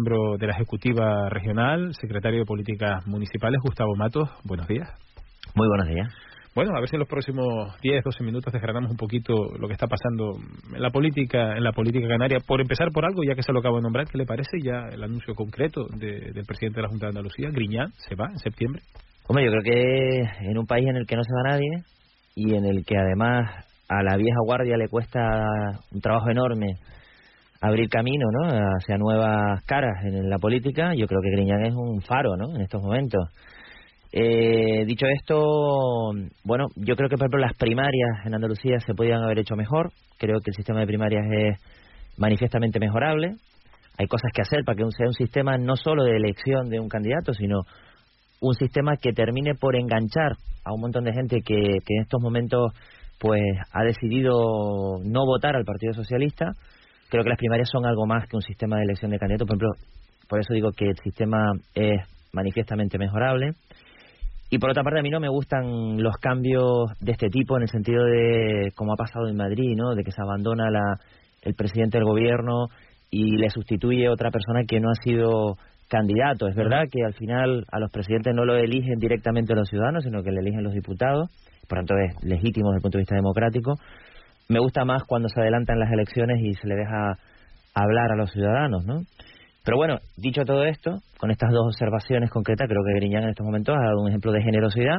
Miembro 0.00 0.38
de 0.38 0.46
la 0.46 0.54
Ejecutiva 0.54 1.28
Regional, 1.28 1.92
secretario 1.92 2.38
de 2.38 2.46
Políticas 2.46 3.06
Municipales, 3.06 3.60
Gustavo 3.62 3.94
Matos. 3.96 4.30
Buenos 4.44 4.66
días. 4.66 4.88
Muy 5.54 5.68
buenos 5.68 5.88
días. 5.88 6.08
Bueno, 6.54 6.74
a 6.74 6.80
ver 6.80 6.88
si 6.88 6.96
en 6.96 7.00
los 7.00 7.08
próximos 7.08 7.78
10, 7.82 8.02
12 8.02 8.24
minutos 8.24 8.50
desgranamos 8.50 8.90
un 8.90 8.96
poquito 8.96 9.34
lo 9.58 9.68
que 9.68 9.74
está 9.74 9.86
pasando 9.86 10.38
en 10.74 10.80
la 10.80 10.88
política, 10.88 11.54
en 11.54 11.62
la 11.62 11.72
política 11.72 12.08
canaria. 12.08 12.38
Por 12.40 12.62
empezar 12.62 12.88
por 12.94 13.04
algo, 13.04 13.22
ya 13.24 13.34
que 13.34 13.42
se 13.42 13.52
lo 13.52 13.58
acabo 13.58 13.76
de 13.76 13.82
nombrar, 13.82 14.06
¿qué 14.06 14.16
le 14.16 14.24
parece 14.24 14.56
ya 14.64 14.88
el 14.90 15.04
anuncio 15.04 15.34
concreto 15.34 15.84
de, 15.94 16.32
del 16.32 16.46
presidente 16.46 16.76
de 16.76 16.82
la 16.82 16.88
Junta 16.88 17.04
de 17.04 17.10
Andalucía, 17.10 17.50
Griñán, 17.50 17.92
se 18.08 18.14
va 18.14 18.24
en 18.30 18.38
septiembre? 18.38 18.80
Hombre, 19.28 19.44
yo 19.44 19.50
creo 19.50 19.62
que 19.62 20.48
en 20.48 20.56
un 20.56 20.64
país 20.64 20.88
en 20.88 20.96
el 20.96 21.06
que 21.06 21.16
no 21.16 21.24
se 21.24 21.34
va 21.34 21.50
nadie 21.50 21.84
y 22.36 22.54
en 22.54 22.64
el 22.64 22.86
que 22.86 22.96
además 22.96 23.66
a 23.86 24.02
la 24.02 24.16
vieja 24.16 24.38
guardia 24.46 24.78
le 24.78 24.88
cuesta 24.88 25.20
un 25.92 26.00
trabajo 26.00 26.30
enorme 26.30 26.76
abrir 27.60 27.88
camino 27.88 28.26
¿no? 28.32 28.48
hacia 28.48 28.96
nuevas 28.96 29.62
caras 29.64 30.04
en 30.04 30.30
la 30.30 30.38
política, 30.38 30.94
yo 30.94 31.06
creo 31.06 31.20
que 31.22 31.30
Griñán 31.30 31.66
es 31.66 31.74
un 31.74 32.00
faro 32.00 32.36
¿no? 32.36 32.54
en 32.54 32.62
estos 32.62 32.82
momentos. 32.82 33.28
Eh, 34.12 34.84
dicho 34.86 35.06
esto, 35.06 36.10
bueno, 36.42 36.66
yo 36.74 36.96
creo 36.96 37.08
que 37.08 37.16
por 37.16 37.26
ejemplo 37.26 37.38
las 37.38 37.56
primarias 37.56 38.24
en 38.24 38.34
Andalucía 38.34 38.80
se 38.80 38.94
podían 38.94 39.22
haber 39.22 39.38
hecho 39.38 39.54
mejor. 39.56 39.90
Creo 40.18 40.40
que 40.40 40.50
el 40.50 40.54
sistema 40.54 40.80
de 40.80 40.86
primarias 40.86 41.24
es 41.30 41.58
manifiestamente 42.16 42.80
mejorable. 42.80 43.34
Hay 43.98 44.06
cosas 44.06 44.32
que 44.34 44.42
hacer 44.42 44.64
para 44.64 44.76
que 44.76 44.84
sea 44.96 45.06
un 45.06 45.12
sistema 45.12 45.58
no 45.58 45.76
solo 45.76 46.04
de 46.04 46.16
elección 46.16 46.70
de 46.70 46.80
un 46.80 46.88
candidato, 46.88 47.34
sino 47.34 47.60
un 48.40 48.54
sistema 48.54 48.96
que 48.96 49.12
termine 49.12 49.54
por 49.54 49.76
enganchar 49.76 50.32
a 50.64 50.72
un 50.72 50.80
montón 50.80 51.04
de 51.04 51.12
gente 51.12 51.42
que, 51.42 51.54
que 51.54 51.94
en 51.94 52.02
estos 52.02 52.20
momentos 52.20 52.72
pues 53.18 53.42
ha 53.70 53.84
decidido 53.84 54.98
no 55.04 55.26
votar 55.26 55.54
al 55.54 55.64
Partido 55.64 55.92
Socialista. 55.92 56.52
Creo 57.10 57.24
que 57.24 57.30
las 57.30 57.38
primarias 57.38 57.68
son 57.70 57.84
algo 57.86 58.06
más 58.06 58.28
que 58.28 58.36
un 58.36 58.42
sistema 58.42 58.76
de 58.76 58.84
elección 58.84 59.10
de 59.10 59.18
candidatos. 59.18 59.48
Por 59.48 59.56
ejemplo, 59.56 59.70
por 60.28 60.40
eso 60.40 60.54
digo 60.54 60.70
que 60.72 60.86
el 60.86 60.96
sistema 61.02 61.52
es 61.74 62.00
manifiestamente 62.32 62.98
mejorable. 62.98 63.52
Y 64.48 64.58
por 64.58 64.70
otra 64.70 64.82
parte, 64.82 65.00
a 65.00 65.02
mí 65.02 65.10
no 65.10 65.20
me 65.20 65.28
gustan 65.28 66.02
los 66.02 66.16
cambios 66.16 66.90
de 67.00 67.12
este 67.12 67.28
tipo 67.28 67.56
en 67.56 67.62
el 67.62 67.68
sentido 67.68 68.04
de, 68.04 68.72
como 68.74 68.92
ha 68.92 68.96
pasado 68.96 69.28
en 69.28 69.36
Madrid, 69.36 69.74
¿no? 69.76 69.94
De 69.94 70.02
que 70.02 70.10
se 70.10 70.22
abandona 70.22 70.70
la, 70.70 70.98
el 71.42 71.54
presidente 71.54 71.98
del 71.98 72.04
gobierno 72.04 72.66
y 73.10 73.36
le 73.36 73.50
sustituye 73.50 74.08
otra 74.08 74.30
persona 74.30 74.62
que 74.66 74.80
no 74.80 74.90
ha 74.90 75.02
sido 75.04 75.56
candidato. 75.88 76.46
Es 76.46 76.54
verdad 76.54 76.84
que 76.90 77.04
al 77.04 77.14
final 77.14 77.64
a 77.70 77.80
los 77.80 77.90
presidentes 77.90 78.34
no 78.34 78.44
lo 78.44 78.56
eligen 78.56 78.98
directamente 78.98 79.54
los 79.54 79.68
ciudadanos, 79.68 80.04
sino 80.04 80.22
que 80.22 80.30
le 80.30 80.40
eligen 80.40 80.62
los 80.62 80.72
diputados. 80.72 81.28
Por 81.68 81.78
tanto, 81.78 81.94
es 81.96 82.24
legítimo 82.24 82.70
desde 82.70 82.78
el 82.78 82.82
punto 82.82 82.98
de 82.98 83.02
vista 83.02 83.16
democrático. 83.16 83.74
Me 84.50 84.58
gusta 84.58 84.84
más 84.84 85.04
cuando 85.04 85.28
se 85.28 85.40
adelantan 85.40 85.78
las 85.78 85.92
elecciones 85.92 86.40
y 86.42 86.54
se 86.54 86.66
le 86.66 86.74
deja 86.74 87.16
hablar 87.72 88.10
a 88.10 88.16
los 88.16 88.32
ciudadanos, 88.32 88.84
¿no? 88.84 89.02
Pero 89.64 89.76
bueno, 89.76 89.98
dicho 90.16 90.42
todo 90.44 90.64
esto, 90.64 90.98
con 91.18 91.30
estas 91.30 91.52
dos 91.52 91.66
observaciones 91.66 92.30
concretas, 92.30 92.66
creo 92.66 92.82
que 92.84 92.98
Griñán 92.98 93.22
en 93.22 93.28
estos 93.28 93.46
momentos 93.46 93.76
ha 93.78 93.86
dado 93.86 94.00
un 94.00 94.08
ejemplo 94.08 94.32
de 94.32 94.42
generosidad 94.42 94.96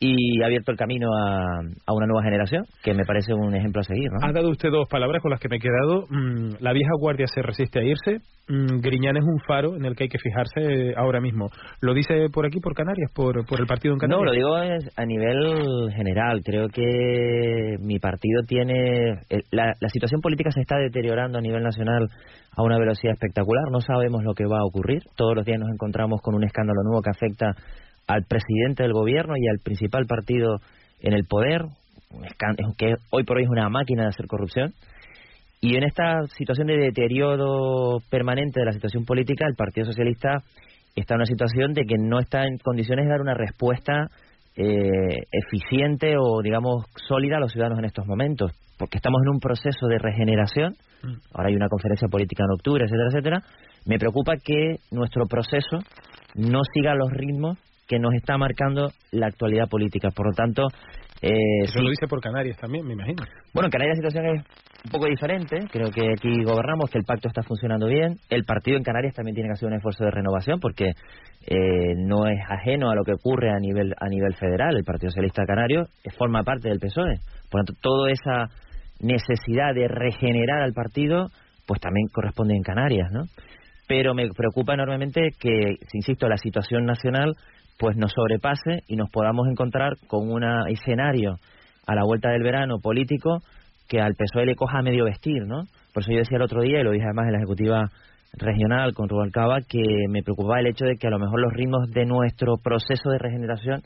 y 0.00 0.42
ha 0.42 0.46
abierto 0.46 0.70
el 0.70 0.78
camino 0.78 1.08
a, 1.12 1.60
a, 1.86 1.92
una 1.92 2.06
nueva 2.06 2.22
generación, 2.22 2.64
que 2.82 2.94
me 2.94 3.04
parece 3.04 3.34
un 3.34 3.54
ejemplo 3.54 3.80
a 3.80 3.84
seguir. 3.84 4.10
¿no? 4.12 4.26
Ha 4.26 4.32
dado 4.32 4.50
usted 4.50 4.70
dos 4.70 4.88
palabras 4.88 5.20
con 5.22 5.30
las 5.30 5.40
que 5.40 5.48
me 5.48 5.56
he 5.56 5.60
quedado. 5.60 6.06
Mm, 6.08 6.56
la 6.60 6.72
vieja 6.72 6.90
guardia 7.00 7.26
se 7.26 7.42
resiste 7.42 7.80
a 7.80 7.82
irse. 7.82 8.18
Mm, 8.48 8.80
Griñán 8.80 9.16
es 9.16 9.24
un 9.24 9.40
faro 9.40 9.74
en 9.74 9.84
el 9.84 9.96
que 9.96 10.04
hay 10.04 10.08
que 10.08 10.18
fijarse 10.18 10.94
ahora 10.96 11.20
mismo. 11.20 11.48
¿Lo 11.80 11.94
dice 11.94 12.28
por 12.32 12.46
aquí, 12.46 12.60
por 12.60 12.74
Canarias, 12.74 13.10
por, 13.12 13.44
por 13.44 13.60
el 13.60 13.66
partido 13.66 13.94
en 13.94 13.98
Canarias? 13.98 14.20
No, 14.20 14.24
lo 14.24 14.32
digo 14.32 14.54
a 14.54 15.04
nivel 15.04 15.92
general. 15.94 16.42
Creo 16.44 16.68
que 16.68 17.76
mi 17.80 17.98
partido 17.98 18.42
tiene... 18.46 19.20
La, 19.50 19.74
la 19.80 19.88
situación 19.88 20.20
política 20.20 20.50
se 20.52 20.60
está 20.60 20.76
deteriorando 20.78 21.38
a 21.38 21.42
nivel 21.42 21.62
nacional 21.62 22.08
a 22.56 22.62
una 22.62 22.78
velocidad 22.78 23.14
espectacular. 23.14 23.64
No 23.72 23.80
sabemos 23.80 24.22
lo 24.22 24.34
que 24.34 24.46
va 24.46 24.58
a 24.58 24.64
ocurrir. 24.64 25.02
Todos 25.16 25.34
los 25.34 25.44
días 25.44 25.58
nos 25.58 25.70
encontramos 25.70 26.20
con 26.22 26.36
un 26.36 26.44
escándalo 26.44 26.82
nuevo 26.84 27.02
que 27.02 27.10
afecta 27.10 27.54
al 28.08 28.24
presidente 28.24 28.82
del 28.82 28.92
gobierno 28.92 29.34
y 29.36 29.46
al 29.46 29.60
principal 29.62 30.06
partido 30.06 30.56
en 31.00 31.12
el 31.12 31.24
poder, 31.24 31.62
que 32.76 32.94
hoy 33.10 33.24
por 33.24 33.36
hoy 33.36 33.44
es 33.44 33.50
una 33.50 33.68
máquina 33.68 34.02
de 34.02 34.08
hacer 34.08 34.26
corrupción. 34.26 34.72
Y 35.60 35.76
en 35.76 35.84
esta 35.84 36.22
situación 36.36 36.68
de 36.68 36.78
deterioro 36.78 37.98
permanente 38.10 38.60
de 38.60 38.66
la 38.66 38.72
situación 38.72 39.04
política, 39.04 39.44
el 39.46 39.56
Partido 39.56 39.86
Socialista 39.86 40.42
está 40.94 41.14
en 41.14 41.18
una 41.18 41.26
situación 41.26 41.74
de 41.74 41.82
que 41.82 41.96
no 41.98 42.18
está 42.18 42.44
en 42.44 42.58
condiciones 42.58 43.04
de 43.04 43.10
dar 43.10 43.20
una 43.20 43.34
respuesta 43.34 44.08
eh, 44.56 45.26
eficiente 45.30 46.14
o, 46.18 46.40
digamos, 46.42 46.84
sólida 47.08 47.36
a 47.36 47.40
los 47.40 47.52
ciudadanos 47.52 47.80
en 47.80 47.84
estos 47.84 48.06
momentos, 48.06 48.52
porque 48.78 48.98
estamos 48.98 49.20
en 49.22 49.34
un 49.34 49.40
proceso 49.40 49.86
de 49.86 49.98
regeneración. 49.98 50.74
Mm. 51.02 51.14
Ahora 51.34 51.48
hay 51.48 51.56
una 51.56 51.68
conferencia 51.68 52.08
política 52.08 52.44
en 52.44 52.54
octubre, 52.54 52.84
etcétera, 52.84 53.08
etcétera. 53.10 53.42
Me 53.84 53.98
preocupa 53.98 54.32
que 54.42 54.76
nuestro 54.92 55.26
proceso 55.26 55.78
no 56.34 56.60
siga 56.72 56.94
los 56.94 57.10
ritmos 57.10 57.58
que 57.88 57.98
nos 57.98 58.14
está 58.14 58.36
marcando 58.36 58.90
la 59.12 59.26
actualidad 59.26 59.68
política. 59.68 60.10
Por 60.14 60.26
lo 60.26 60.32
tanto... 60.32 60.68
Eh, 61.20 61.64
Eso 61.64 61.80
lo 61.80 61.90
dice 61.90 62.06
por 62.06 62.20
Canarias 62.20 62.56
también, 62.58 62.86
me 62.86 62.92
imagino. 62.92 63.24
Bueno, 63.52 63.66
en 63.66 63.70
Canarias 63.72 63.98
la 63.98 64.08
situación 64.08 64.36
es 64.36 64.44
un 64.84 64.90
poco 64.92 65.06
diferente. 65.06 65.56
Creo 65.72 65.90
que 65.90 66.12
aquí 66.12 66.44
gobernamos, 66.44 66.90
que 66.90 66.98
el 66.98 67.04
pacto 67.04 67.26
está 67.26 67.42
funcionando 67.42 67.86
bien. 67.86 68.18
El 68.28 68.44
partido 68.44 68.76
en 68.76 68.84
Canarias 68.84 69.14
también 69.14 69.34
tiene 69.34 69.48
que 69.48 69.54
hacer 69.54 69.68
un 69.68 69.74
esfuerzo 69.74 70.04
de 70.04 70.12
renovación 70.12 70.60
porque 70.60 70.92
eh, 71.46 71.94
no 71.96 72.28
es 72.28 72.38
ajeno 72.48 72.90
a 72.90 72.94
lo 72.94 73.02
que 73.02 73.14
ocurre 73.14 73.50
a 73.50 73.58
nivel 73.58 73.94
a 73.98 74.08
nivel 74.08 74.34
federal. 74.34 74.76
El 74.76 74.84
Partido 74.84 75.10
Socialista 75.10 75.44
Canario 75.44 75.86
forma 76.16 76.44
parte 76.44 76.68
del 76.68 76.78
PSOE. 76.78 77.18
Por 77.50 77.60
lo 77.60 77.64
tanto, 77.64 77.80
toda 77.80 78.12
esa 78.12 78.46
necesidad 79.00 79.74
de 79.74 79.88
regenerar 79.88 80.62
al 80.62 80.72
partido, 80.72 81.30
pues 81.66 81.80
también 81.80 82.06
corresponde 82.12 82.54
en 82.54 82.62
Canarias, 82.62 83.10
¿no? 83.10 83.22
Pero 83.88 84.14
me 84.14 84.28
preocupa 84.28 84.74
enormemente 84.74 85.30
que, 85.40 85.76
insisto, 85.94 86.28
la 86.28 86.36
situación 86.36 86.84
nacional 86.84 87.34
pues 87.78 87.96
nos 87.96 88.12
sobrepase 88.12 88.82
y 88.88 88.96
nos 88.96 89.10
podamos 89.10 89.48
encontrar 89.48 89.94
con 90.06 90.30
un 90.30 90.44
escenario 90.68 91.36
a 91.86 91.94
la 91.94 92.04
vuelta 92.04 92.30
del 92.30 92.42
verano 92.42 92.78
político 92.82 93.38
que 93.88 94.00
al 94.00 94.14
PSOE 94.14 94.46
le 94.46 94.54
coja 94.54 94.78
a 94.78 94.82
medio 94.82 95.04
vestir, 95.04 95.46
¿no? 95.46 95.62
Por 95.94 96.02
eso 96.02 96.12
yo 96.12 96.18
decía 96.18 96.36
el 96.36 96.42
otro 96.42 96.60
día, 96.60 96.80
y 96.80 96.84
lo 96.84 96.90
dije 96.90 97.04
además 97.04 97.26
en 97.26 97.32
la 97.32 97.38
ejecutiva 97.38 97.84
regional 98.34 98.92
con 98.92 99.08
Rubalcaba, 99.08 99.60
que 99.66 99.82
me 100.10 100.22
preocupaba 100.22 100.60
el 100.60 100.66
hecho 100.66 100.84
de 100.84 100.96
que 100.96 101.06
a 101.06 101.10
lo 101.10 101.18
mejor 101.18 101.40
los 101.40 101.52
ritmos 101.54 101.90
de 101.90 102.04
nuestro 102.04 102.56
proceso 102.62 103.08
de 103.10 103.18
regeneración 103.18 103.80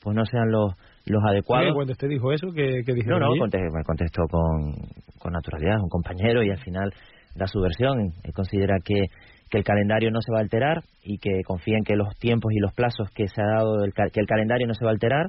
pues 0.00 0.14
no 0.14 0.24
sean 0.24 0.50
los 0.50 0.74
los 1.06 1.22
adecuados. 1.24 1.74
cuando 1.74 1.92
usted 1.92 2.08
dijo 2.08 2.32
eso, 2.32 2.48
¿qué, 2.54 2.82
qué 2.84 2.94
No, 3.06 3.18
no, 3.18 3.30
me 3.30 3.84
contestó 3.84 4.22
con, 4.30 4.74
con 5.18 5.32
naturalidad, 5.32 5.80
un 5.82 5.88
compañero, 5.88 6.42
y 6.42 6.50
al 6.50 6.58
final 6.58 6.92
da 7.34 7.46
su 7.46 7.60
versión. 7.60 8.12
Él 8.22 8.32
considera 8.34 8.76
que 8.84 9.06
que 9.50 9.58
el 9.58 9.64
calendario 9.64 10.10
no 10.10 10.20
se 10.20 10.32
va 10.32 10.38
a 10.38 10.42
alterar 10.42 10.82
y 11.02 11.18
que 11.18 11.42
confíen 11.44 11.84
que 11.84 11.96
los 11.96 12.16
tiempos 12.18 12.52
y 12.52 12.60
los 12.60 12.72
plazos 12.74 13.10
que 13.10 13.28
se 13.28 13.40
ha 13.42 13.46
dado, 13.46 13.84
el, 13.84 13.92
que 13.92 14.20
el 14.20 14.26
calendario 14.26 14.66
no 14.66 14.74
se 14.74 14.84
va 14.84 14.90
a 14.90 14.94
alterar, 14.94 15.26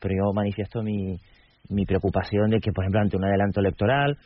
pero 0.00 0.14
yo 0.14 0.32
manifiesto 0.32 0.82
mi, 0.82 1.16
mi 1.68 1.84
preocupación 1.84 2.50
de 2.50 2.60
que, 2.60 2.72
por 2.72 2.84
ejemplo, 2.84 3.00
ante 3.00 3.16
un 3.16 3.24
adelanto 3.24 3.60
electoral 3.60 4.16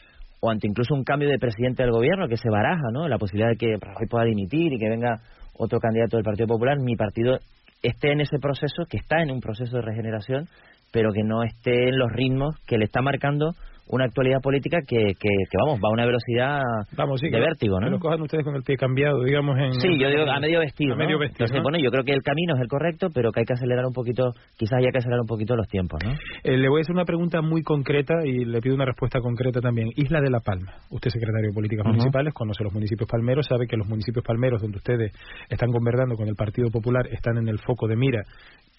o 0.40 0.50
ante 0.50 0.66
incluso 0.66 0.94
un 0.94 1.04
cambio 1.04 1.28
de 1.28 1.38
presidente 1.38 1.82
del 1.82 1.92
gobierno 1.92 2.28
que 2.28 2.36
se 2.36 2.50
baraja, 2.50 2.90
¿no? 2.92 3.08
La 3.08 3.18
posibilidad 3.18 3.50
de 3.50 3.56
que 3.56 3.76
Rajoy 3.80 4.06
pueda 4.08 4.24
dimitir 4.24 4.72
y 4.72 4.78
que 4.78 4.88
venga 4.88 5.20
otro 5.54 5.78
candidato 5.78 6.16
del 6.16 6.24
Partido 6.24 6.46
Popular, 6.46 6.78
mi 6.78 6.96
partido 6.96 7.38
esté 7.82 8.12
en 8.12 8.20
ese 8.20 8.38
proceso, 8.38 8.84
que 8.88 8.98
está 8.98 9.22
en 9.22 9.30
un 9.30 9.40
proceso 9.40 9.76
de 9.76 9.82
regeneración, 9.82 10.48
pero 10.92 11.12
que 11.12 11.22
no 11.22 11.42
esté 11.42 11.88
en 11.88 11.98
los 11.98 12.12
ritmos 12.12 12.56
que 12.66 12.78
le 12.78 12.84
está 12.84 13.00
marcando 13.00 13.54
una 13.88 14.04
actualidad 14.04 14.40
política 14.42 14.78
que, 14.86 15.14
que, 15.18 15.58
vamos, 15.58 15.78
va 15.78 15.88
a 15.88 15.92
una 15.92 16.06
velocidad 16.06 16.60
vamos, 16.96 17.20
de 17.20 17.30
vértigo, 17.30 17.80
¿no? 17.80 17.88
lo 17.88 17.98
cojan 17.98 18.20
ustedes 18.20 18.44
con 18.44 18.56
el 18.56 18.62
pie 18.62 18.76
cambiado, 18.76 19.22
digamos, 19.22 19.56
en... 19.58 19.72
Sí, 19.74 19.98
yo 19.98 20.08
digo 20.08 20.22
a 20.28 20.40
medio 20.40 20.60
vestido, 20.60 20.94
A 20.94 20.96
medio 20.96 21.18
vestido, 21.18 21.46
Entonces, 21.46 21.62
bueno, 21.62 21.78
yo 21.78 21.90
creo 21.90 22.04
que 22.04 22.12
el 22.12 22.22
camino 22.22 22.54
es 22.54 22.60
el 22.60 22.68
correcto, 22.68 23.08
pero 23.14 23.30
que 23.30 23.40
hay 23.40 23.46
que 23.46 23.52
acelerar 23.52 23.86
un 23.86 23.92
poquito, 23.92 24.32
quizás 24.56 24.78
haya 24.78 24.90
que 24.90 24.98
acelerar 24.98 25.20
un 25.20 25.26
poquito 25.26 25.54
los 25.54 25.68
tiempos, 25.68 26.00
¿no? 26.04 26.12
Eh, 26.42 26.56
le 26.56 26.68
voy 26.68 26.80
a 26.80 26.82
hacer 26.82 26.94
una 26.94 27.04
pregunta 27.04 27.40
muy 27.42 27.62
concreta 27.62 28.14
y 28.24 28.44
le 28.44 28.60
pido 28.60 28.74
una 28.74 28.86
respuesta 28.86 29.20
concreta 29.20 29.60
también. 29.60 29.88
Isla 29.96 30.20
de 30.20 30.30
La 30.30 30.40
Palma. 30.40 30.72
Usted, 30.90 31.10
secretario 31.10 31.50
de 31.50 31.54
Políticas 31.54 31.86
Municipales, 31.86 32.34
conoce 32.34 32.64
los 32.64 32.72
municipios 32.72 33.08
palmeros, 33.08 33.46
sabe 33.46 33.66
que 33.66 33.76
los 33.76 33.86
municipios 33.86 34.24
palmeros 34.24 34.60
donde 34.62 34.78
ustedes 34.78 35.12
están 35.48 35.70
gobernando 35.70 36.16
con 36.16 36.28
el 36.28 36.34
Partido 36.34 36.70
Popular 36.70 37.06
están 37.10 37.38
en 37.38 37.48
el 37.48 37.58
foco 37.60 37.86
de 37.86 37.96
mira 37.96 38.22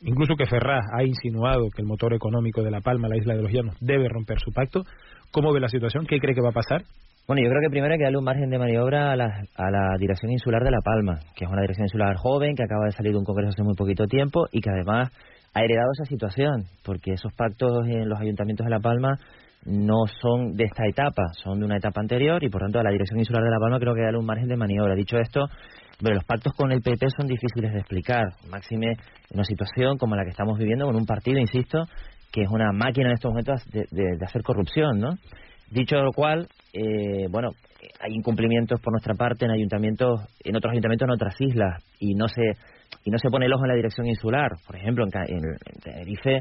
incluso 0.01 0.35
que 0.35 0.45
Ferraz 0.45 0.85
ha 0.94 1.03
insinuado 1.03 1.69
que 1.69 1.81
el 1.81 1.88
motor 1.88 2.13
económico 2.13 2.61
de 2.63 2.71
La 2.71 2.81
Palma, 2.81 3.07
la 3.07 3.17
isla 3.17 3.35
de 3.35 3.41
los 3.41 3.51
Llanos, 3.51 3.75
debe 3.79 4.09
romper 4.09 4.39
su 4.39 4.51
pacto. 4.51 4.83
¿Cómo 5.31 5.53
ve 5.53 5.59
la 5.59 5.69
situación? 5.69 6.05
¿Qué 6.05 6.19
cree 6.19 6.35
que 6.35 6.41
va 6.41 6.49
a 6.49 6.53
pasar? 6.53 6.83
Bueno, 7.27 7.44
yo 7.44 7.49
creo 7.49 7.61
que 7.61 7.69
primero 7.69 7.91
hay 7.91 7.97
que 7.97 8.05
darle 8.05 8.19
un 8.19 8.23
margen 8.23 8.49
de 8.49 8.57
maniobra 8.57 9.11
a 9.11 9.15
la, 9.17 9.25
a 9.55 9.69
la 9.69 9.97
Dirección 9.99 10.31
Insular 10.31 10.63
de 10.63 10.71
La 10.71 10.79
Palma, 10.79 11.19
que 11.35 11.44
es 11.44 11.51
una 11.51 11.61
dirección 11.61 11.83
insular 11.85 12.15
joven, 12.15 12.55
que 12.55 12.63
acaba 12.63 12.85
de 12.85 12.91
salir 12.91 13.11
de 13.11 13.17
un 13.17 13.25
congreso 13.25 13.49
hace 13.49 13.63
muy 13.63 13.75
poquito 13.75 14.05
tiempo 14.05 14.45
y 14.49 14.61
que 14.61 14.69
además 14.69 15.11
ha 15.53 15.61
heredado 15.61 15.89
esa 15.91 16.05
situación, 16.05 16.63
porque 16.85 17.11
esos 17.11 17.33
pactos 17.33 17.85
en 17.88 18.07
los 18.07 18.17
ayuntamientos 18.19 18.63
de 18.63 18.71
La 18.71 18.79
Palma 18.79 19.19
no 19.65 20.07
son 20.21 20.55
de 20.55 20.63
esta 20.63 20.85
etapa, 20.88 21.23
son 21.44 21.59
de 21.59 21.65
una 21.65 21.77
etapa 21.77 21.99
anterior 21.99 22.41
y 22.44 22.49
por 22.49 22.61
tanto 22.61 22.79
a 22.79 22.83
la 22.83 22.91
Dirección 22.91 23.19
Insular 23.19 23.44
de 23.44 23.51
La 23.51 23.59
Palma 23.59 23.79
creo 23.79 23.94
que 23.94 24.03
darle 24.03 24.19
un 24.19 24.25
margen 24.25 24.47
de 24.47 24.55
maniobra. 24.55 24.95
Dicho 24.95 25.17
esto, 25.17 25.47
pero 25.99 26.15
los 26.15 26.25
pactos 26.25 26.53
con 26.53 26.71
el 26.71 26.81
PP 26.81 27.07
son 27.17 27.27
difíciles 27.27 27.73
de 27.73 27.79
explicar, 27.79 28.23
máxime 28.49 28.91
en 28.91 29.35
una 29.35 29.44
situación 29.44 29.97
como 29.97 30.15
la 30.15 30.23
que 30.23 30.31
estamos 30.31 30.57
viviendo 30.57 30.85
con 30.85 30.95
un 30.95 31.05
partido, 31.05 31.39
insisto, 31.39 31.85
que 32.31 32.41
es 32.44 32.49
una 32.49 32.71
máquina 32.71 33.07
en 33.09 33.13
estos 33.13 33.31
momentos 33.31 33.65
de, 33.71 33.85
de 33.91 34.25
hacer 34.25 34.44
corrupción, 34.44 34.99
¿no? 34.99 35.09
Dicho 35.69 35.97
lo 35.97 36.13
cual, 36.13 36.47
eh, 36.73 37.27
bueno, 37.29 37.49
hay 37.99 38.13
incumplimientos 38.13 38.79
por 38.81 38.94
nuestra 38.94 39.15
parte 39.15 39.45
en 39.45 39.51
ayuntamientos, 39.51 40.21
en 40.44 40.55
otros 40.55 40.71
ayuntamientos 40.71 41.07
en 41.07 41.13
otras 41.13 41.35
islas 41.39 41.83
y 41.99 42.15
no 42.15 42.27
se 42.27 42.41
y 43.03 43.11
no 43.11 43.17
se 43.17 43.29
pone 43.29 43.47
el 43.47 43.53
ojo 43.53 43.65
en 43.65 43.69
la 43.69 43.75
dirección 43.75 44.07
insular. 44.07 44.49
Por 44.65 44.77
ejemplo, 44.77 45.05
en, 45.05 45.41
Tenerife 45.83 46.39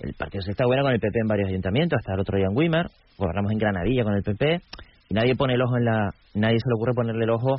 el 0.00 0.14
partido 0.14 0.42
se 0.42 0.52
está 0.52 0.64
bueno 0.64 0.84
con 0.84 0.92
el 0.92 1.00
PP 1.00 1.18
en 1.18 1.26
varios 1.26 1.48
ayuntamientos, 1.48 1.98
hasta 1.98 2.14
el 2.14 2.20
otro 2.20 2.36
día 2.36 2.46
en 2.48 2.56
Weimar, 2.56 2.86
gobernamos 3.16 3.50
en 3.50 3.58
Granadilla 3.58 4.04
con 4.04 4.14
el 4.14 4.22
PP 4.22 4.60
y 5.08 5.14
nadie 5.14 5.34
pone 5.34 5.54
el 5.54 5.62
ojo 5.62 5.76
en 5.76 5.84
la, 5.84 6.10
nadie 6.34 6.58
se 6.60 6.68
le 6.68 6.74
ocurre 6.76 6.94
ponerle 6.94 7.24
el 7.24 7.30
ojo 7.30 7.56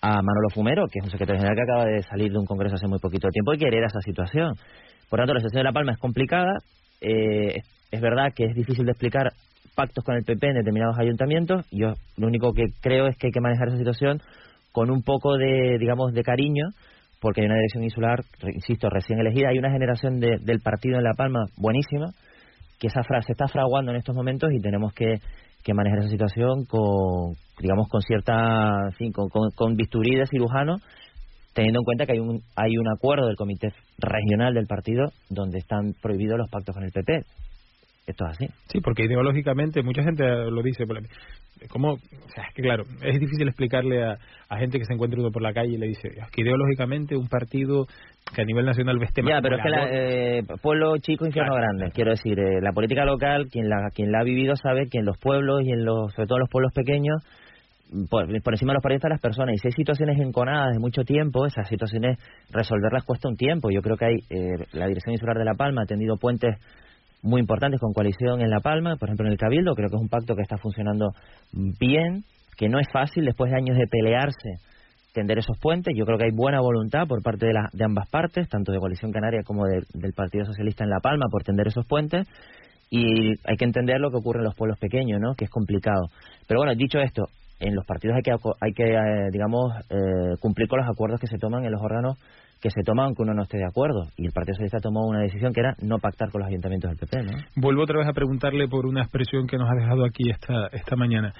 a 0.00 0.22
Manolo 0.22 0.48
Fumero, 0.54 0.86
que 0.86 1.00
es 1.00 1.04
un 1.04 1.10
secretario 1.10 1.40
general 1.40 1.56
que 1.56 1.70
acaba 1.70 1.84
de 1.86 2.02
salir 2.02 2.30
de 2.30 2.38
un 2.38 2.46
congreso 2.46 2.76
hace 2.76 2.86
muy 2.86 2.98
poquito 2.98 3.28
tiempo 3.28 3.52
y 3.52 3.58
que 3.58 3.66
hereda 3.66 3.86
esa 3.86 4.00
situación. 4.00 4.52
Por 5.08 5.18
tanto, 5.18 5.34
la 5.34 5.40
situación 5.40 5.60
de 5.60 5.64
La 5.64 5.72
Palma 5.72 5.92
es 5.92 5.98
complicada. 5.98 6.52
Eh, 7.00 7.60
es 7.90 8.00
verdad 8.00 8.32
que 8.34 8.44
es 8.44 8.54
difícil 8.54 8.84
de 8.84 8.92
explicar 8.92 9.32
pactos 9.74 10.04
con 10.04 10.16
el 10.16 10.24
PP 10.24 10.48
en 10.48 10.54
determinados 10.54 10.98
ayuntamientos. 10.98 11.66
Yo 11.70 11.94
lo 12.16 12.26
único 12.26 12.52
que 12.52 12.66
creo 12.80 13.06
es 13.06 13.16
que 13.16 13.28
hay 13.28 13.32
que 13.32 13.40
manejar 13.40 13.68
esa 13.68 13.78
situación 13.78 14.20
con 14.72 14.90
un 14.90 15.02
poco 15.02 15.36
de, 15.36 15.78
digamos, 15.78 16.12
de 16.12 16.22
cariño, 16.22 16.66
porque 17.20 17.40
hay 17.40 17.46
una 17.46 17.56
dirección 17.56 17.84
insular, 17.84 18.20
insisto, 18.52 18.90
recién 18.90 19.18
elegida, 19.18 19.48
hay 19.50 19.58
una 19.58 19.70
generación 19.70 20.20
del 20.20 20.60
partido 20.62 20.98
en 20.98 21.04
La 21.04 21.14
Palma 21.14 21.46
buenísima, 21.56 22.12
que 22.78 22.86
esa 22.88 23.02
frase 23.02 23.32
está 23.32 23.48
fraguando 23.48 23.90
en 23.90 23.98
estos 23.98 24.14
momentos 24.14 24.50
y 24.52 24.60
tenemos 24.60 24.92
que, 24.92 25.20
que 25.62 25.74
manejar 25.74 26.00
esa 26.00 26.10
situación 26.10 26.64
con, 26.64 27.34
digamos, 27.60 27.88
con 27.88 28.02
cierta, 28.02 28.90
con, 29.14 29.28
con, 29.28 29.50
con 29.50 29.74
bisturí 29.74 30.16
de 30.16 30.26
cirujano, 30.26 30.76
teniendo 31.54 31.80
en 31.80 31.84
cuenta 31.84 32.06
que 32.06 32.12
hay 32.12 32.20
un, 32.20 32.40
hay 32.56 32.76
un 32.76 32.88
acuerdo 32.88 33.26
del 33.26 33.36
comité 33.36 33.72
regional 33.98 34.54
del 34.54 34.66
partido 34.66 35.06
donde 35.28 35.58
están 35.58 35.92
prohibidos 36.00 36.38
los 36.38 36.48
pactos 36.50 36.74
con 36.74 36.84
el 36.84 36.92
PP 36.92 37.24
esto 38.10 38.24
es 38.26 38.30
así. 38.30 38.46
Sí, 38.68 38.80
porque 38.80 39.04
ideológicamente 39.04 39.82
mucha 39.82 40.02
gente 40.02 40.24
lo 40.24 40.62
dice. 40.62 40.84
¿Cómo? 41.68 41.92
O 41.92 42.28
sea, 42.34 42.44
es 42.48 42.54
que 42.54 42.62
claro, 42.62 42.84
es 43.02 43.18
difícil 43.18 43.46
explicarle 43.48 44.02
a, 44.04 44.16
gente 44.58 44.78
que 44.78 44.84
se 44.84 44.94
encuentra 44.94 45.20
uno 45.20 45.30
por 45.30 45.42
la 45.42 45.52
calle 45.52 45.74
y 45.74 45.78
le 45.78 45.88
dice 45.88 46.08
que 46.32 46.42
ideológicamente 46.42 47.16
un 47.16 47.28
partido 47.28 47.86
que 48.34 48.42
a 48.42 48.44
nivel 48.44 48.64
nacional 48.64 48.98
veste 48.98 49.22
más. 49.22 49.34
Ya, 49.34 49.40
pero 49.42 49.56
es 49.56 49.62
que 49.62 49.68
la, 49.68 49.88
eh, 49.90 50.42
pueblo 50.62 50.96
chico, 50.98 51.26
infierno 51.26 51.54
grande. 51.54 51.90
Quiero 51.92 52.12
decir, 52.12 52.38
eh, 52.38 52.60
la 52.62 52.72
política 52.72 53.04
local, 53.04 53.48
quien 53.50 53.68
la, 53.68 53.90
quien 53.94 54.10
la 54.10 54.20
ha 54.20 54.24
vivido 54.24 54.56
sabe 54.56 54.88
que 54.88 54.98
en 54.98 55.04
los 55.04 55.18
pueblos 55.18 55.62
y 55.64 55.70
en 55.70 55.84
los, 55.84 56.12
sobre 56.14 56.26
todo 56.26 56.38
en 56.38 56.40
los 56.40 56.50
pueblos 56.50 56.72
pequeños, 56.72 57.22
por, 58.10 58.24
encima 58.30 58.72
de 58.72 58.74
los 58.74 58.82
partidos 58.82 59.10
las 59.10 59.20
personas. 59.20 59.54
Y 59.54 59.58
si 59.58 59.68
hay 59.68 59.72
situaciones 59.72 60.18
enconadas 60.20 60.72
de 60.72 60.78
mucho 60.78 61.02
tiempo, 61.02 61.46
esas 61.46 61.68
situaciones 61.68 62.18
resolverlas 62.50 63.04
cuesta 63.04 63.28
un 63.28 63.36
tiempo. 63.36 63.70
Yo 63.70 63.82
creo 63.82 63.96
que 63.96 64.04
hay 64.06 64.16
eh, 64.30 64.66
la 64.72 64.86
Dirección 64.86 65.12
Insular 65.12 65.36
de 65.36 65.44
La 65.44 65.54
Palma 65.54 65.82
ha 65.82 65.86
tendido 65.86 66.16
puentes 66.16 66.56
muy 67.22 67.40
importantes 67.40 67.80
con 67.80 67.92
coalición 67.92 68.40
en 68.40 68.50
La 68.50 68.60
Palma, 68.60 68.96
por 68.96 69.08
ejemplo 69.08 69.26
en 69.26 69.32
el 69.32 69.38
Cabildo, 69.38 69.74
creo 69.74 69.88
que 69.88 69.96
es 69.96 70.02
un 70.02 70.08
pacto 70.08 70.34
que 70.34 70.42
está 70.42 70.56
funcionando 70.58 71.10
bien, 71.52 72.24
que 72.56 72.68
no 72.68 72.78
es 72.78 72.86
fácil 72.92 73.24
después 73.24 73.50
de 73.50 73.58
años 73.58 73.76
de 73.76 73.86
pelearse 73.86 74.60
tender 75.12 75.38
esos 75.38 75.58
puentes. 75.58 75.94
Yo 75.96 76.04
creo 76.04 76.18
que 76.18 76.26
hay 76.26 76.30
buena 76.34 76.60
voluntad 76.60 77.06
por 77.08 77.22
parte 77.22 77.46
de, 77.46 77.52
de 77.72 77.84
ambas 77.84 78.08
partes, 78.08 78.48
tanto 78.48 78.72
de 78.72 78.78
Coalición 78.78 79.10
Canaria 79.10 79.42
como 79.44 79.64
del 79.66 80.12
Partido 80.12 80.44
Socialista 80.44 80.84
en 80.84 80.90
La 80.90 81.00
Palma, 81.00 81.26
por 81.30 81.42
tender 81.42 81.66
esos 81.66 81.86
puentes. 81.86 82.28
Y 82.90 83.30
hay 83.44 83.56
que 83.58 83.64
entender 83.64 84.00
lo 84.00 84.10
que 84.10 84.16
ocurre 84.16 84.38
en 84.38 84.44
los 84.44 84.54
pueblos 84.54 84.78
pequeños, 84.78 85.20
¿no? 85.20 85.34
Que 85.34 85.44
es 85.44 85.50
complicado. 85.50 86.08
Pero 86.46 86.60
bueno, 86.60 86.74
dicho 86.74 86.98
esto, 87.00 87.24
en 87.60 87.74
los 87.74 87.84
partidos 87.84 88.16
hay 88.16 88.22
que, 88.22 88.30
hay 88.60 88.72
que 88.72 88.94
eh, 88.94 89.28
digamos, 89.32 89.74
eh, 89.90 90.36
cumplir 90.40 90.68
con 90.68 90.78
los 90.78 90.88
acuerdos 90.88 91.20
que 91.20 91.26
se 91.26 91.38
toman 91.38 91.64
en 91.64 91.72
los 91.72 91.82
órganos 91.82 92.16
que 92.60 92.70
se 92.70 92.82
toma 92.82 93.04
aunque 93.04 93.22
uno 93.22 93.34
no 93.34 93.42
esté 93.42 93.58
de 93.58 93.66
acuerdo. 93.66 94.08
Y 94.16 94.26
el 94.26 94.32
Partido 94.32 94.54
Socialista 94.54 94.80
tomó 94.80 95.06
una 95.06 95.20
decisión 95.20 95.52
que 95.52 95.60
era 95.60 95.74
no 95.80 95.98
pactar 95.98 96.30
con 96.30 96.40
los 96.40 96.48
ayuntamientos 96.48 96.90
del 96.90 96.98
PP. 96.98 97.22
¿no? 97.22 97.32
Vuelvo 97.56 97.82
otra 97.82 97.98
vez 97.98 98.08
a 98.08 98.12
preguntarle 98.12 98.68
por 98.68 98.86
una 98.86 99.02
expresión 99.02 99.46
que 99.46 99.56
nos 99.56 99.68
ha 99.70 99.74
dejado 99.74 100.04
aquí 100.04 100.30
esta, 100.30 100.68
esta 100.72 100.96
mañana. 100.96 101.32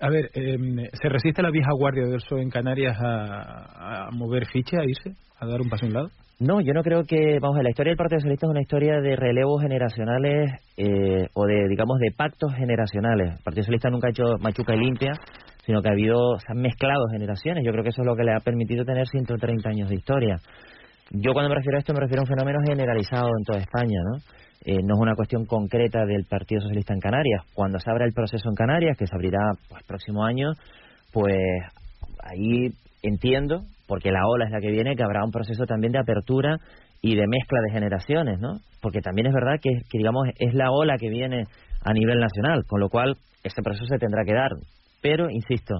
A 0.00 0.10
ver, 0.10 0.30
em, 0.34 0.76
¿se 0.92 1.08
resiste 1.08 1.42
la 1.42 1.50
vieja 1.50 1.70
guardia 1.72 2.04
del 2.04 2.16
PSOE 2.16 2.42
en 2.42 2.50
Canarias 2.50 2.96
a, 3.00 4.06
a 4.06 4.10
mover 4.10 4.46
ficha, 4.46 4.78
a 4.80 4.84
irse, 4.84 5.14
a 5.38 5.46
dar 5.46 5.60
un 5.60 5.68
paso 5.68 5.86
a 5.86 5.88
un 5.88 5.94
lado? 5.94 6.08
No, 6.40 6.60
yo 6.60 6.72
no 6.74 6.82
creo 6.82 7.04
que, 7.04 7.38
vamos, 7.40 7.58
a 7.58 7.62
la 7.62 7.70
historia 7.70 7.92
del 7.92 7.96
Partido 7.96 8.18
Socialista 8.18 8.46
es 8.46 8.50
una 8.50 8.60
historia 8.60 9.00
de 9.00 9.14
relevos 9.14 9.62
generacionales 9.62 10.50
eh, 10.76 11.28
o 11.32 11.46
de, 11.46 11.68
digamos, 11.68 11.98
de 12.00 12.10
pactos 12.10 12.52
generacionales. 12.54 13.36
El 13.36 13.42
Partido 13.44 13.62
Socialista 13.62 13.88
nunca 13.88 14.08
ha 14.08 14.10
hecho 14.10 14.24
machuca 14.40 14.74
y 14.74 14.78
limpia, 14.80 15.12
sino 15.66 15.82
que 15.82 15.88
ha 15.88 15.92
habido, 15.92 16.38
se 16.38 16.52
han 16.52 16.60
mezclado 16.60 17.06
generaciones. 17.10 17.64
Yo 17.64 17.72
creo 17.72 17.82
que 17.82 17.90
eso 17.90 18.02
es 18.02 18.06
lo 18.06 18.16
que 18.16 18.24
le 18.24 18.32
ha 18.32 18.40
permitido 18.40 18.84
tener 18.84 19.06
130 19.06 19.68
años 19.68 19.88
de 19.88 19.96
historia. 19.96 20.36
Yo 21.10 21.32
cuando 21.32 21.50
me 21.50 21.56
refiero 21.56 21.76
a 21.76 21.80
esto 21.80 21.92
me 21.92 22.00
refiero 22.00 22.22
a 22.22 22.24
un 22.24 22.28
fenómeno 22.28 22.58
generalizado 22.66 23.28
en 23.38 23.44
toda 23.44 23.58
España, 23.58 24.00
¿no? 24.04 24.18
Eh, 24.66 24.80
no 24.82 24.94
es 24.94 25.00
una 25.00 25.14
cuestión 25.14 25.44
concreta 25.44 26.06
del 26.06 26.24
Partido 26.24 26.62
Socialista 26.62 26.94
en 26.94 27.00
Canarias. 27.00 27.42
Cuando 27.52 27.78
se 27.78 27.90
abra 27.90 28.06
el 28.06 28.14
proceso 28.14 28.48
en 28.48 28.54
Canarias, 28.54 28.96
que 28.96 29.06
se 29.06 29.14
abrirá 29.14 29.52
pues 29.68 29.82
próximo 29.84 30.24
año, 30.24 30.52
pues 31.12 31.36
ahí 32.22 32.72
entiendo, 33.02 33.60
porque 33.86 34.10
la 34.10 34.26
ola 34.26 34.46
es 34.46 34.50
la 34.50 34.60
que 34.60 34.70
viene, 34.70 34.96
que 34.96 35.02
habrá 35.02 35.22
un 35.22 35.30
proceso 35.30 35.66
también 35.66 35.92
de 35.92 35.98
apertura 35.98 36.56
y 37.02 37.14
de 37.14 37.26
mezcla 37.26 37.60
de 37.60 37.72
generaciones, 37.72 38.40
¿no? 38.40 38.60
Porque 38.80 39.00
también 39.00 39.26
es 39.26 39.34
verdad 39.34 39.60
que, 39.60 39.70
que 39.90 39.98
digamos, 39.98 40.28
es 40.38 40.54
la 40.54 40.70
ola 40.70 40.96
que 40.98 41.10
viene 41.10 41.44
a 41.84 41.92
nivel 41.92 42.18
nacional, 42.18 42.64
con 42.66 42.80
lo 42.80 42.88
cual 42.88 43.16
este 43.42 43.62
proceso 43.62 43.84
se 43.84 43.98
tendrá 43.98 44.24
que 44.24 44.32
dar 44.32 44.52
pero, 45.04 45.28
insisto, 45.28 45.74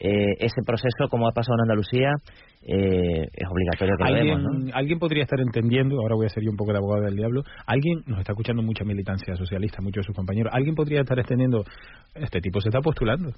eh, 0.00 0.32
ese 0.38 0.62
proceso, 0.64 1.06
como 1.10 1.28
ha 1.28 1.32
pasado 1.32 1.56
en 1.58 1.70
Andalucía, 1.70 2.10
eh, 2.66 3.28
es 3.30 3.48
obligatorio 3.48 3.96
que 3.98 4.04
¿Alguien, 4.04 4.42
lo 4.42 4.50
vemos, 4.50 4.72
Alguien 4.72 4.98
podría 4.98 5.24
estar 5.24 5.38
entendiendo, 5.38 6.00
ahora 6.00 6.14
voy 6.14 6.24
a 6.24 6.30
ser 6.30 6.42
yo 6.42 6.50
un 6.50 6.56
poco 6.56 6.72
de 6.72 6.78
abogado 6.78 7.04
del 7.04 7.14
diablo, 7.14 7.42
alguien 7.66 8.00
nos 8.06 8.20
está 8.20 8.32
escuchando 8.32 8.62
mucha 8.62 8.82
militancia 8.82 9.36
socialista, 9.36 9.82
muchos 9.82 10.04
de 10.04 10.06
sus 10.06 10.16
compañeros, 10.16 10.54
alguien 10.54 10.74
podría 10.74 11.02
estar 11.02 11.18
extendiendo, 11.18 11.64
este 12.14 12.40
tipo 12.40 12.62
se 12.62 12.70
está 12.70 12.80
postulando. 12.80 13.32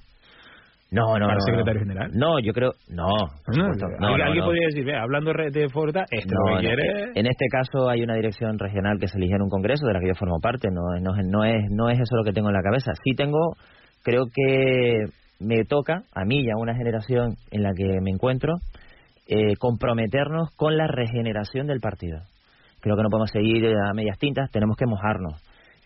No, 0.93 1.19
no, 1.19 1.27
¿Para 1.27 1.41
secretario 1.41 1.81
general? 1.81 2.13
No, 2.15 2.39
yo 2.39 2.53
creo. 2.53 2.75
No. 2.89 3.09
no, 3.09 4.07
¿Alguien, 4.07 4.45
podría 4.45 4.69
decir, 4.69 4.85
ve, 4.85 4.97
hablando 4.97 5.33
de 5.33 5.69
Forta, 5.69 6.05
esto 6.09 6.35
no, 6.47 6.61
quiere. 6.61 7.11
En 7.17 7.27
este 7.27 7.47
caso 7.51 7.89
hay 7.89 8.03
una 8.03 8.15
dirección 8.15 8.57
regional 8.61 8.99
que 9.01 9.09
se 9.09 9.19
eligió 9.19 9.35
en 9.35 9.43
un 9.43 9.49
congreso 9.49 9.85
de 9.89 9.95
la 9.95 9.99
que 9.99 10.07
yo 10.07 10.15
formo 10.15 10.39
parte. 10.41 10.69
No, 10.71 10.83
no, 11.01 11.17
no, 11.25 11.45
es, 11.45 11.65
no 11.71 11.89
es 11.89 11.99
eso 11.99 12.15
lo 12.17 12.23
que 12.23 12.33
tengo 12.33 12.49
en 12.49 12.55
la 12.55 12.63
cabeza. 12.63 12.93
Sí 13.03 13.17
tengo, 13.17 13.57
creo 14.05 14.27
que 14.33 15.07
me 15.45 15.65
toca, 15.65 16.03
a 16.15 16.25
mí 16.25 16.41
y 16.41 16.51
a 16.51 16.57
una 16.57 16.75
generación 16.75 17.37
en 17.51 17.63
la 17.63 17.73
que 17.75 18.01
me 18.01 18.11
encuentro, 18.11 18.59
eh, 19.27 19.57
comprometernos 19.59 20.51
con 20.57 20.77
la 20.77 20.87
regeneración 20.87 21.67
del 21.67 21.81
partido. 21.81 22.21
Creo 22.81 22.97
que 22.97 23.03
no 23.03 23.09
podemos 23.09 23.31
seguir 23.31 23.67
a 23.67 23.93
medias 23.95 24.19
tintas, 24.19 24.51
tenemos 24.51 24.77
que 24.77 24.87
mojarnos. 24.87 25.43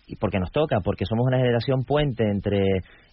Y 0.08 0.16
porque 0.16 0.38
nos 0.38 0.50
toca, 0.50 0.80
porque 0.82 1.04
somos 1.04 1.26
una 1.26 1.36
generación 1.36 1.84
puente 1.84 2.24
entre 2.24 2.64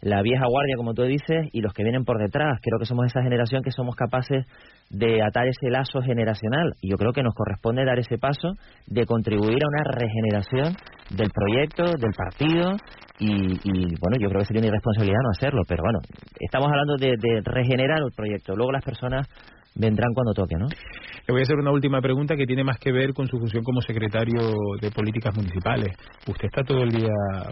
la 0.02 0.22
vieja 0.22 0.46
guardia, 0.48 0.76
como 0.78 0.94
tú 0.94 1.04
dices, 1.04 1.50
y 1.52 1.62
los 1.62 1.74
que 1.74 1.84
vienen 1.84 2.06
por 2.06 2.18
detrás. 2.18 2.58
Creo 2.62 2.80
que 2.80 2.86
somos 2.86 3.06
esa 3.06 3.22
generación 3.22 3.62
que 3.64 3.72
somos 3.72 3.96
capaces 3.96 4.46
de 4.90 5.22
atar 5.22 5.48
ese 5.48 5.70
lazo 5.70 6.02
generacional. 6.02 6.74
Y 6.82 6.92
yo 6.92 6.98
creo 6.98 7.12
que 7.12 7.22
nos 7.22 7.34
corresponde 7.34 7.84
dar 7.84 8.00
ese 8.00 8.18
paso 8.18 8.54
de 8.88 9.06
contribuir 9.06 9.60
a 9.64 9.68
una 9.68 9.84
regeneración 9.92 10.74
del 11.10 11.30
proyecto, 11.32 11.84
del 11.84 12.14
partido. 12.16 12.78
Y, 13.20 13.60
bueno, 14.00 14.18
yo 14.20 14.30
creo 14.30 14.40
que 14.40 14.46
sería 14.46 14.62
una 14.62 14.68
irresponsabilidad 14.70 15.20
no 15.22 15.32
hacerlo. 15.32 15.62
Pero 15.68 15.84
bueno, 15.84 16.00
estamos 16.40 16.68
hablando 16.68 16.96
de, 16.98 17.16
de 17.20 17.42
regenerar 17.44 18.00
el 18.00 18.12
proyecto. 18.16 18.56
Luego 18.56 18.72
las 18.72 18.84
personas 18.84 19.28
vendrán 19.76 20.14
cuando 20.14 20.34
toque, 20.34 20.56
¿no? 20.56 20.68
Le 21.28 21.32
voy 21.32 21.42
a 21.42 21.44
hacer 21.44 21.58
una 21.58 21.72
última 21.72 22.02
pregunta 22.02 22.36
que 22.36 22.46
tiene 22.46 22.64
más 22.64 22.78
que 22.78 22.92
ver 22.92 23.14
con 23.14 23.28
su 23.28 23.38
función 23.38 23.64
como 23.64 23.82
secretario 23.82 24.54
de 24.80 24.92
políticas 24.92 25.36
municipales. 25.36 25.96
Usted 26.28 26.46
está 26.46 26.64
todo 26.64 26.84
el 26.84 26.92
día, 26.92 27.10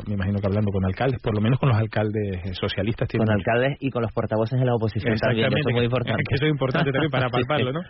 me 0.08 0.14
imagino 0.14 0.40
que 0.40 0.46
hablando 0.46 0.72
con 0.72 0.86
alcaldes, 0.86 1.20
por 1.22 1.34
lo 1.34 1.42
menos 1.42 1.60
con 1.60 1.70
los 1.70 1.78
alcaldes 1.78 2.56
socialistas. 2.58 3.10
Con 3.18 3.30
alcaldes 3.30 3.78
y 3.80 3.90
con 3.90 4.04
los 4.04 4.12
portavoces 4.12 4.60
de 4.60 4.66
la 4.66 4.76
oposición 4.76 5.16
también, 5.18 5.48
eso 5.48 5.70
es 5.70 5.76
muy 5.76 5.86
importante. 5.86 6.24
Que 6.34 6.36
eso 6.36 6.46
es 6.46 6.52
importante 6.52 6.92
también 6.92 7.12
para 7.12 7.30
palparlo, 7.32 7.74
¿no? 7.74 7.82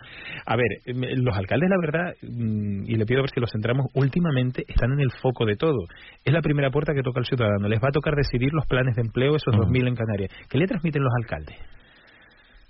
A 0.46 0.56
ver, 0.56 0.66
em, 0.86 1.00
los 1.22 1.36
alcaldes, 1.36 1.68
la 1.70 1.78
verdad, 1.78 2.14
mm, 2.22 2.84
y 2.86 2.96
le 2.96 3.06
pido 3.06 3.20
a 3.20 3.22
ver 3.22 3.30
si 3.30 3.40
los 3.40 3.50
centramos, 3.50 3.86
últimamente 3.94 4.64
están 4.66 4.92
en 4.92 5.00
el 5.00 5.10
foco 5.22 5.44
de 5.46 5.56
todo. 5.56 5.86
Es 6.24 6.32
la 6.32 6.40
primera 6.40 6.70
puerta 6.70 6.92
que 6.94 7.02
toca 7.02 7.20
el 7.20 7.26
ciudadano. 7.26 7.68
Les 7.68 7.80
va 7.80 7.88
a 7.88 7.92
tocar 7.92 8.14
decidir 8.14 8.52
los 8.52 8.66
planes 8.66 8.96
de 8.96 9.02
empleo, 9.02 9.36
esos 9.36 9.54
2.000 9.54 9.88
en 9.88 9.94
Canarias. 9.94 10.30
¿Qué 10.48 10.58
le 10.58 10.66
transmiten 10.66 11.02
los 11.02 11.12
alcaldes? 11.22 11.56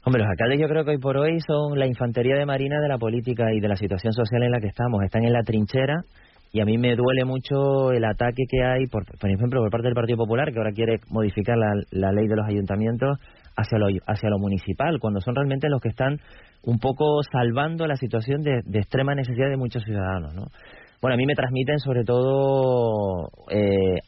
Hombre, 0.06 0.22
los 0.22 0.30
alcaldes 0.30 0.60
yo 0.60 0.68
creo 0.68 0.84
que 0.84 0.90
hoy 0.90 0.98
por 0.98 1.16
hoy 1.16 1.38
son 1.40 1.78
la 1.78 1.86
infantería 1.86 2.36
de 2.36 2.44
marina 2.44 2.78
de 2.78 2.88
la 2.88 2.98
política 2.98 3.46
y 3.54 3.60
de 3.60 3.68
la 3.68 3.76
situación 3.76 4.12
social 4.12 4.42
en 4.42 4.50
la 4.50 4.60
que 4.60 4.66
estamos. 4.66 5.02
Están 5.02 5.24
en 5.24 5.32
la 5.32 5.42
trinchera 5.42 6.04
y 6.52 6.60
a 6.60 6.66
mí 6.66 6.76
me 6.76 6.94
duele 6.94 7.24
mucho 7.24 7.90
el 7.90 8.04
ataque 8.04 8.42
que 8.46 8.62
hay, 8.62 8.86
por, 8.86 9.06
por 9.18 9.30
ejemplo, 9.30 9.62
por 9.62 9.70
parte 9.70 9.86
del 9.86 9.94
Partido 9.94 10.18
Popular, 10.18 10.52
que 10.52 10.58
ahora 10.58 10.72
quiere 10.72 10.98
modificar 11.08 11.56
la, 11.56 12.12
ley 12.12 12.28
de 12.28 12.36
los 12.36 12.46
ayuntamientos 12.46 13.18
hacia 13.56 13.78
lo, 13.78 13.86
hacia 14.06 14.28
lo 14.28 14.38
municipal, 14.38 14.98
cuando 15.00 15.20
son 15.20 15.36
realmente 15.36 15.70
los 15.70 15.80
que 15.80 15.88
están 15.88 16.20
un 16.64 16.78
poco 16.78 17.22
salvando 17.32 17.86
la 17.86 17.96
situación 17.96 18.42
de, 18.42 18.60
de 18.62 18.80
extrema 18.80 19.14
necesidad 19.14 19.48
de 19.48 19.56
muchos 19.56 19.84
ciudadanos. 19.84 20.34
¿no? 20.34 20.48
Bueno, 21.04 21.14
a 21.14 21.16
mí 21.16 21.26
me 21.26 21.34
transmiten 21.34 21.78
sobre 21.78 22.04
todo 22.04 23.28
eh, 23.50 24.00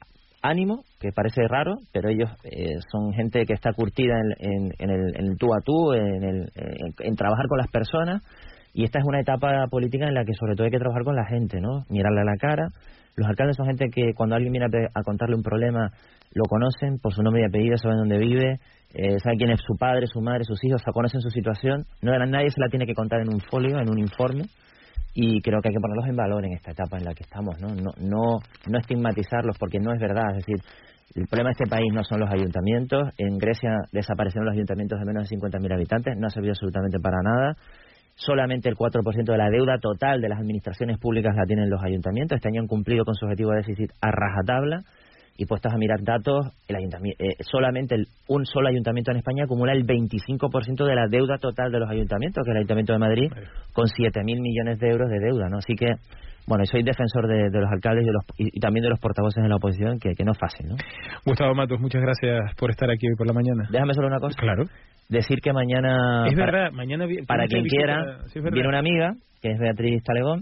ánimo, 0.48 0.84
que 1.00 1.12
parece 1.12 1.42
raro, 1.48 1.76
pero 1.92 2.08
ellos 2.08 2.30
eh, 2.44 2.76
son 2.90 3.12
gente 3.12 3.44
que 3.44 3.54
está 3.54 3.72
curtida 3.72 4.14
en, 4.38 4.72
el, 4.78 5.16
en, 5.16 5.36
tú 5.36 5.52
a 5.52 5.60
tú, 5.64 5.92
en, 5.92 6.22
el, 6.22 6.48
en, 7.00 7.16
trabajar 7.16 7.46
con 7.48 7.58
las 7.58 7.68
personas, 7.68 8.22
y 8.72 8.84
esta 8.84 8.98
es 8.98 9.04
una 9.06 9.20
etapa 9.20 9.66
política 9.70 10.06
en 10.06 10.14
la 10.14 10.24
que 10.24 10.34
sobre 10.34 10.54
todo 10.54 10.64
hay 10.64 10.70
que 10.70 10.78
trabajar 10.78 11.04
con 11.04 11.16
la 11.16 11.26
gente, 11.26 11.60
¿no? 11.60 11.84
Mirarle 11.88 12.20
a 12.20 12.24
la 12.24 12.36
cara. 12.38 12.68
Los 13.16 13.26
alcaldes 13.26 13.56
son 13.56 13.66
gente 13.66 13.86
que 13.90 14.12
cuando 14.14 14.34
alguien 14.34 14.52
viene 14.52 14.66
a, 14.66 15.02
contarle 15.02 15.34
un 15.34 15.42
problema, 15.42 15.90
lo 16.34 16.44
conocen 16.44 16.98
por 16.98 17.14
su 17.14 17.22
nombre 17.22 17.42
y 17.42 17.46
apellido, 17.46 17.78
saben 17.78 17.96
dónde 17.96 18.18
vive, 18.18 18.60
eh, 18.92 19.18
saben 19.20 19.38
quién 19.38 19.50
es 19.50 19.60
su 19.66 19.76
padre, 19.78 20.06
su 20.06 20.20
madre, 20.20 20.44
sus 20.44 20.62
hijos, 20.62 20.82
o 20.86 20.92
conocen 20.92 21.22
su 21.22 21.30
situación. 21.30 21.84
No, 22.02 22.12
nadie 22.26 22.50
se 22.50 22.60
la 22.60 22.68
tiene 22.68 22.84
que 22.84 22.94
contar 22.94 23.20
en 23.20 23.32
un 23.32 23.40
folio, 23.40 23.78
en 23.78 23.88
un 23.88 23.98
informe 23.98 24.44
y 25.18 25.40
creo 25.40 25.62
que 25.62 25.68
hay 25.68 25.74
que 25.74 25.80
ponerlos 25.80 26.06
en 26.06 26.14
valor 26.14 26.44
en 26.44 26.52
esta 26.52 26.72
etapa 26.72 26.98
en 26.98 27.04
la 27.04 27.14
que 27.14 27.22
estamos, 27.22 27.58
¿no? 27.58 27.68
No, 27.68 27.90
no, 27.98 28.36
no 28.68 28.78
estigmatizarlos 28.78 29.56
porque 29.58 29.78
no 29.80 29.94
es 29.94 29.98
verdad, 29.98 30.36
es 30.36 30.44
decir, 30.44 30.56
el 31.14 31.26
problema 31.26 31.48
de 31.48 31.52
este 31.52 31.70
país 31.70 31.90
no 31.90 32.04
son 32.04 32.20
los 32.20 32.30
ayuntamientos, 32.30 33.08
en 33.16 33.38
Grecia 33.38 33.78
desaparecieron 33.92 34.44
los 34.44 34.52
ayuntamientos 34.52 34.98
de 34.98 35.06
menos 35.06 35.26
de 35.26 35.36
50.000 35.38 35.72
habitantes, 35.72 36.14
no 36.18 36.26
ha 36.26 36.30
servido 36.30 36.52
absolutamente 36.52 36.98
para 37.00 37.22
nada, 37.22 37.56
solamente 38.14 38.68
el 38.68 38.76
4% 38.76 39.24
de 39.24 39.38
la 39.38 39.48
deuda 39.48 39.78
total 39.78 40.20
de 40.20 40.28
las 40.28 40.38
administraciones 40.38 40.98
públicas 40.98 41.34
la 41.34 41.46
tienen 41.46 41.70
los 41.70 41.82
ayuntamientos, 41.82 42.36
este 42.36 42.48
año 42.48 42.60
han 42.60 42.68
cumplido 42.68 43.06
con 43.06 43.14
su 43.14 43.24
objetivo 43.24 43.52
de 43.52 43.64
déficit 43.64 43.92
a 44.02 44.10
rajatabla, 44.10 44.82
y 45.36 45.46
puestos 45.46 45.72
a 45.72 45.76
mirar 45.76 46.02
datos, 46.02 46.46
el 46.68 46.76
ayuntamiento, 46.76 47.22
eh, 47.24 47.36
solamente 47.40 47.94
el, 47.94 48.06
un 48.28 48.46
solo 48.46 48.68
ayuntamiento 48.68 49.10
en 49.10 49.18
España 49.18 49.44
acumula 49.44 49.72
el 49.72 49.86
25% 49.86 50.84
de 50.84 50.94
la 50.94 51.06
deuda 51.08 51.38
total 51.38 51.70
de 51.70 51.80
los 51.80 51.90
ayuntamientos, 51.90 52.44
que 52.44 52.50
es 52.50 52.54
el 52.54 52.58
Ayuntamiento 52.58 52.92
de 52.92 52.98
Madrid, 52.98 53.30
con 53.72 53.86
7.000 53.86 54.40
millones 54.40 54.78
de 54.78 54.88
euros 54.88 55.10
de 55.10 55.18
deuda, 55.18 55.48
¿no? 55.48 55.58
Así 55.58 55.74
que, 55.74 55.86
bueno, 56.46 56.64
soy 56.64 56.82
defensor 56.82 57.26
de, 57.28 57.50
los 57.50 57.70
alcaldes 57.70 58.04
y, 58.04 58.06
de 58.06 58.12
los, 58.12 58.24
y, 58.38 58.60
también 58.60 58.84
de 58.84 58.90
los 58.90 58.98
portavoces 58.98 59.42
de 59.42 59.48
la 59.48 59.56
oposición, 59.56 59.98
que, 59.98 60.14
que 60.14 60.24
no 60.24 60.32
es 60.32 60.38
fácil, 60.38 60.68
¿no? 60.68 60.76
Gustavo 61.24 61.54
Matos, 61.54 61.80
muchas 61.80 62.02
gracias 62.02 62.54
por 62.56 62.70
estar 62.70 62.90
aquí 62.90 63.06
hoy 63.08 63.16
por 63.16 63.26
la 63.26 63.32
mañana. 63.32 63.68
Déjame 63.70 63.94
solo 63.94 64.08
una 64.08 64.18
cosa. 64.20 64.36
Claro. 64.38 64.64
Decir 65.08 65.38
que 65.40 65.52
mañana... 65.52 66.26
Es 66.26 66.34
verdad, 66.34 66.72
mañana... 66.72 67.06
Para 67.28 67.46
quien 67.46 67.64
quiera, 67.64 68.18
viene 68.34 68.68
una 68.68 68.80
amiga, 68.80 69.12
que 69.40 69.52
es 69.52 69.58
Beatriz 69.58 70.02
Talegón, 70.02 70.40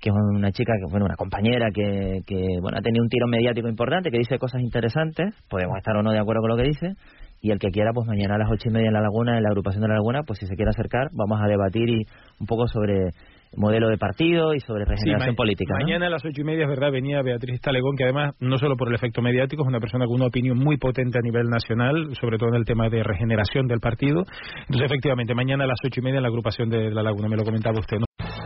que 0.00 0.10
es 0.10 0.14
una 0.14 0.52
chica, 0.52 0.72
que 0.78 0.90
bueno, 0.90 1.06
una 1.06 1.16
compañera 1.16 1.68
que, 1.72 2.20
que 2.26 2.36
bueno, 2.60 2.78
ha 2.78 2.82
tenido 2.82 3.02
un 3.02 3.08
tiro 3.08 3.26
mediático 3.26 3.68
importante, 3.68 4.10
que 4.10 4.18
dice 4.18 4.38
cosas 4.38 4.60
interesantes, 4.60 5.34
podemos 5.48 5.76
estar 5.78 5.96
o 5.96 6.02
no 6.02 6.12
de 6.12 6.18
acuerdo 6.18 6.42
con 6.42 6.50
lo 6.50 6.56
que 6.56 6.68
dice, 6.68 6.94
y 7.40 7.50
el 7.50 7.58
que 7.58 7.68
quiera, 7.68 7.92
pues 7.92 8.06
mañana 8.06 8.36
a 8.36 8.38
las 8.38 8.50
ocho 8.50 8.68
y 8.68 8.72
media 8.72 8.88
en 8.88 8.94
La 8.94 9.00
Laguna, 9.00 9.36
en 9.36 9.42
la 9.42 9.50
agrupación 9.50 9.82
de 9.82 9.88
La 9.88 9.94
Laguna, 9.94 10.22
pues 10.26 10.38
si 10.38 10.46
se 10.46 10.56
quiere 10.56 10.70
acercar, 10.70 11.08
vamos 11.12 11.40
a 11.42 11.46
debatir 11.46 11.88
y 11.88 12.04
un 12.40 12.46
poco 12.46 12.66
sobre 12.66 13.10
modelo 13.56 13.88
de 13.88 13.96
partido 13.96 14.54
y 14.54 14.60
sobre 14.60 14.84
regeneración 14.84 15.34
política. 15.34 15.74
Mañana 15.78 16.06
a 16.06 16.10
las 16.10 16.24
ocho 16.24 16.40
y 16.40 16.44
media, 16.44 16.64
es 16.64 16.68
verdad, 16.68 16.90
venía 16.90 17.22
Beatriz 17.22 17.60
Talegón, 17.60 17.96
que 17.96 18.04
además, 18.04 18.34
no 18.40 18.58
solo 18.58 18.76
por 18.76 18.88
el 18.88 18.94
efecto 18.94 19.22
mediático, 19.22 19.62
es 19.62 19.68
una 19.68 19.80
persona 19.80 20.06
con 20.06 20.16
una 20.16 20.26
opinión 20.26 20.58
muy 20.58 20.76
potente 20.76 21.18
a 21.18 21.22
nivel 21.22 21.48
nacional, 21.48 22.14
sobre 22.20 22.38
todo 22.38 22.50
en 22.50 22.56
el 22.56 22.64
tema 22.64 22.88
de 22.88 23.02
regeneración 23.02 23.66
del 23.66 23.80
partido. 23.80 24.24
Entonces, 24.62 24.86
efectivamente, 24.90 25.34
mañana 25.34 25.64
a 25.64 25.68
las 25.68 25.78
ocho 25.84 26.00
y 26.00 26.02
media 26.02 26.18
en 26.18 26.22
la 26.22 26.28
agrupación 26.28 26.68
de 26.68 26.90
La 26.90 27.02
Laguna, 27.02 27.28
me 27.28 27.36
lo 27.36 27.44
comentaba 27.44 27.78
usted, 27.78 27.98
¿no? 27.98 28.06